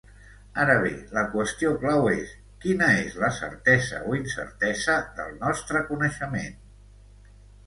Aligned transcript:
Ara 0.61 0.75
bé, 0.83 0.93
la 1.17 1.23
qüestió 1.33 1.73
clau 1.83 2.07
és: 2.11 2.31
quina 2.63 2.87
és 3.01 3.19
la 3.25 3.29
certesa 3.37 4.01
o 4.13 4.17
incertesa 4.21 4.97
del 5.21 5.37
nostre 5.45 5.85
coneixement? 5.93 6.59